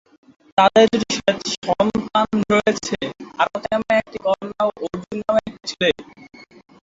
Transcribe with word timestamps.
তাঁদের 0.57 0.85
দুটি 0.93 1.15
সন্তান 1.65 2.27
রয়েছে; 2.51 2.97
আরতি 3.41 3.67
নামে 3.71 3.93
একটি 4.01 4.17
কন্যা 4.25 4.61
এবং 4.61 4.73
অর্জুন 4.85 5.17
নামে 5.21 5.41
একটি 5.41 5.65
ছেলে। 5.71 5.89